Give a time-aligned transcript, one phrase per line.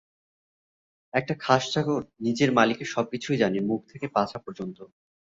[1.13, 4.77] একটা খাস চাকর নিজের মালিকের সবকিছুই জানে, মুখ থেকে পাছা পর্যন্ত।